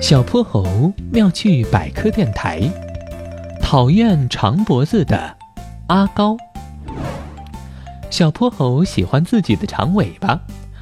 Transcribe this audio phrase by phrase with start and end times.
[0.00, 2.60] 小泼猴妙趣百科电台，
[3.60, 5.34] 讨厌长脖子的
[5.88, 6.36] 阿高。
[8.10, 10.38] 小泼猴喜欢自己的长尾巴，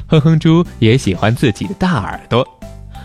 [0.08, 2.46] 哼哼猪也喜欢自己的大耳朵。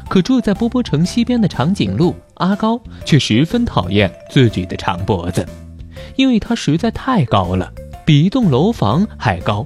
[0.10, 5.48] 可住在波波城西边的长颈鹿阿高却十分讨厌自己的长脖子，
[6.16, 7.71] 因为它实在太高了，
[8.04, 9.66] 比一栋楼房还高。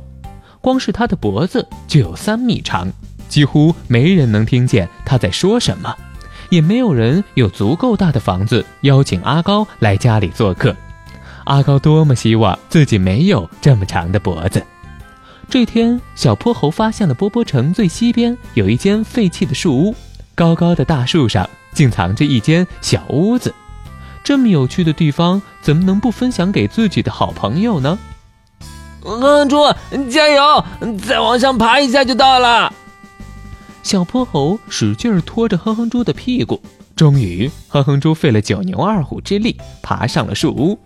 [0.62, 2.92] 光是它的脖子就有三米长，
[3.28, 5.96] 几乎没人能听见它在说什么。
[6.54, 10.76] 也没有人有足够大的房子邀请阿高来家里做客。
[11.46, 14.64] 阿高多么希望自己没有这么长的脖子。
[15.50, 19.96] 这天，小泼猴发现了波波城最西边有一间废弃的树屋，
[20.36, 23.52] 高高的大树上竟藏着一间小屋子。
[24.24, 27.98] 这么有趣的地方，怎么能不分享给自己的好朋友呢？
[29.02, 29.58] 哼哼猪，
[30.12, 30.64] 加油！
[31.08, 32.72] 再往上爬一下就到了。
[33.84, 36.60] 小泼猴使劲拖着哼哼猪的屁股，
[36.96, 40.80] 终于，哼哼猪费了九牛二虎之力爬上了树屋。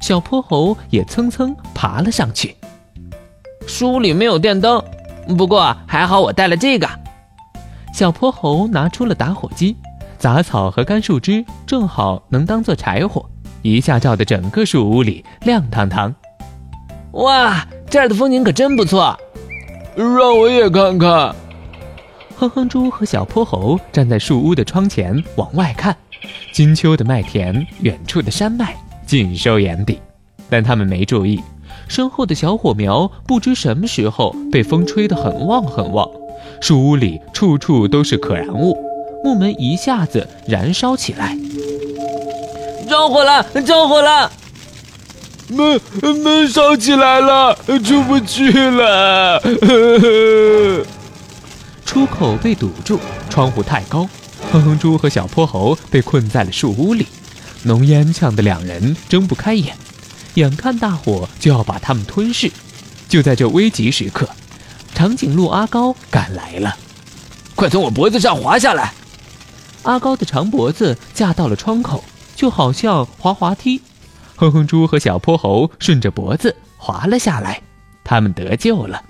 [0.00, 2.54] 小泼猴也蹭蹭爬了上去。
[3.66, 4.82] 书里没有电灯，
[5.38, 6.86] 不过还好我带了这个。
[7.94, 9.74] 小泼猴拿出了打火机，
[10.18, 13.24] 杂草和干树枝正好能当做柴火，
[13.62, 16.14] 一下照得整个树屋里亮堂堂。
[17.12, 19.18] 哇，这儿的风景可真不错，
[19.96, 21.34] 让我也看看。
[22.36, 25.96] 哼哼猪和小泼猴站在树屋的窗前往外看，
[26.52, 30.00] 金秋的麦田，远处的山脉尽收眼底。
[30.50, 31.40] 但他们没注意，
[31.88, 36.08] 身后的小火苗不知什么时候被风吹得很旺很旺，
[36.60, 38.76] 树屋里处处都是可燃物，
[39.24, 41.36] 木门一下子燃烧起来。
[42.88, 43.42] 着火了！
[43.62, 44.30] 着火了！
[45.48, 45.80] 门
[46.22, 49.40] 门烧起来了，出不去了。
[51.94, 52.98] 出口被堵住，
[53.30, 54.08] 窗户太高，
[54.50, 57.06] 哼哼猪和小泼猴被困在了树屋里，
[57.62, 59.76] 浓烟呛得两人睁不开眼，
[60.34, 62.50] 眼看大火就要把他们吞噬。
[63.08, 64.28] 就在这危急时刻，
[64.92, 66.76] 长颈鹿阿高赶来了，
[67.54, 68.92] 快从我脖子上滑下来！
[69.84, 72.02] 阿高的长脖子架到了窗口，
[72.34, 73.80] 就好像滑滑梯。
[74.34, 77.62] 哼哼猪和小泼猴顺着脖子滑了下来，
[78.02, 79.00] 他们得救了。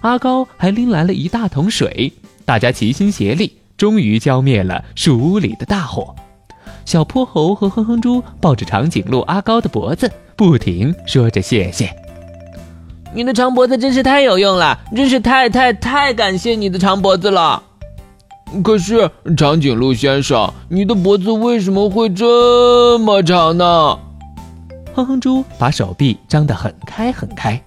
[0.00, 2.12] 阿高还拎来了一大桶水，
[2.44, 6.14] 大家齐心协力，终于浇灭了树屋里的大火。
[6.84, 11.90] 小泼猴和哼哼猪抱着长颈鹿阿高的脖子，不停说着谢谢。
[13.14, 17.62] 你的长脖子真是太有用了，真是太太太感谢你的长脖子了。
[18.62, 23.98] 可是长颈鹿先生，你的脖子为什么会这么长呢？
[24.94, 27.60] 哼哼猪把手臂张得很开很开。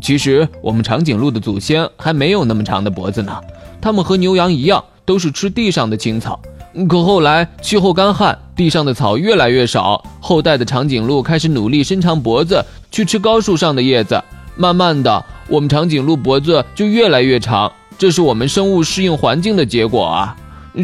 [0.00, 3.38] 其实我们长颈鹿的祖先还没有那么长的脖子呢，
[3.80, 6.40] 它们和牛羊一样，都是吃地上的青草。
[6.88, 14.22] 可后来气候干旱，地上的草越来越少，后代的长颈鹿开始努力伸长脖子去吃高树上的叶子，
[14.56, 20.36] 慢慢的，我们长颈鹿脖子就越来越长，这是我们生物适应环境的结果啊。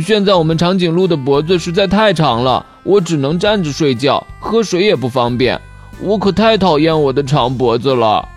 [0.04, 5.60] 现在我们长颈鹿的脖子实在太长了，我只能站着睡觉，喝水也不方便，
[6.00, 8.28] 我可太讨厌我的长脖子了。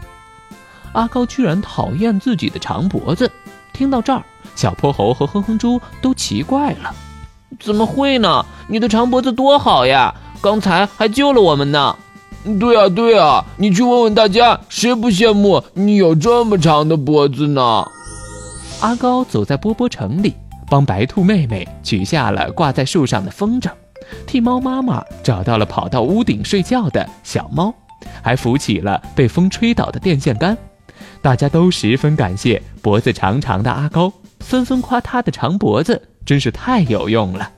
[0.93, 3.31] 阿高居然讨厌自己的长脖子。
[3.73, 4.23] 听到这儿，
[4.55, 6.93] 小泼猴和哼哼猪都奇怪了
[7.59, 8.45] ：“怎么会呢？
[8.67, 10.13] 你的长脖子多好呀！
[10.41, 11.95] 刚才还救了我们呢。
[12.59, 17.85] ”“对啊，对啊，你去问问大家，谁不羡慕你有这么长的脖子呢？”
[18.81, 20.33] 阿高走在波波城里，
[20.69, 23.69] 帮白兔妹妹取下了挂在树上的风筝，
[24.25, 27.73] 替猫妈妈找到了跑到屋顶睡觉的小猫，
[28.21, 30.57] 还扶起了被风吹倒的电线杆。
[31.21, 37.51] 大家都十分感谢脖子长长的阿高，纷纷夸他的长脖子真是太有用了。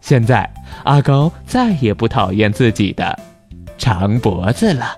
[0.00, 0.48] 现在
[0.84, 3.18] 阿高再也不讨厌自己的
[3.78, 4.94] 长脖子了。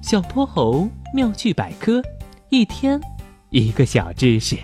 [0.00, 2.00] 小泼猴妙趣百科，
[2.50, 3.00] 一天
[3.50, 4.56] 一个小知识。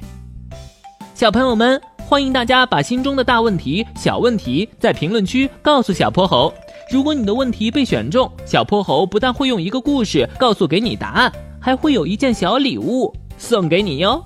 [1.14, 6.54] 小朋友们，欢迎大家把心中的大问题、小问题在评论区告诉小泼猴。
[6.90, 14.20] 如果你的问题被选中，小泼猴不但会用一个故事告诉给你答案，还会有一件小礼物送给你哟。